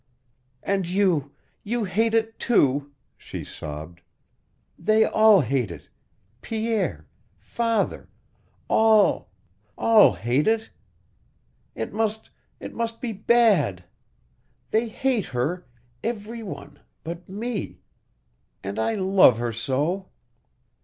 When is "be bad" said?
12.99-13.83